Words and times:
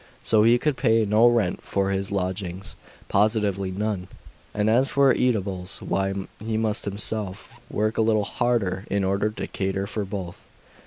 So 0.23 0.41
he 0.41 0.57
should 0.59 0.77
pay 0.77 1.05
no 1.05 1.27
rent 1.27 1.61
for 1.61 1.91
his 1.91 2.11
lodgings 2.11 2.75
positively 3.07 3.69
none; 3.69 4.07
and 4.51 4.67
as 4.67 4.87
for 4.89 5.13
eatables 5.13 5.79
why, 5.79 6.15
he 6.43 6.57
must 6.57 6.85
himself 6.85 7.51
work 7.69 7.99
a 7.99 8.01
little 8.01 8.23
harder 8.23 8.87
in 8.89 9.03
order 9.03 9.29
to 9.29 9.45
cater 9.45 9.85
for 9.85 10.03
both. 10.03 10.39